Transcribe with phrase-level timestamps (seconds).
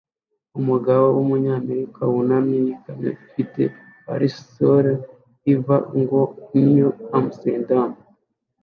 [0.59, 3.61] Umugabo wumunyamerika wunamye yikamyo ifite
[4.05, 4.91] parasole
[5.53, 6.19] ivuga ngo
[6.65, 6.87] "New
[7.19, 7.89] Amsterdam"